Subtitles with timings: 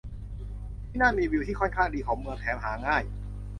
[0.87, 3.03] ที่นั่นมีวิวที่ค่อนข้างดีของเมือง แถมหาง่าย